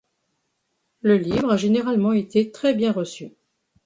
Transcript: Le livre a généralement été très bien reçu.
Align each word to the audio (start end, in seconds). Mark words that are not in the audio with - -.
Le 1.03 1.15
livre 1.15 1.51
a 1.51 1.57
généralement 1.57 2.11
été 2.13 2.49
très 2.51 2.73
bien 2.73 2.91
reçu. 2.91 3.35